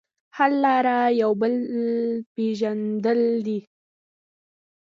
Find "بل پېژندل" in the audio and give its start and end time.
1.41-3.21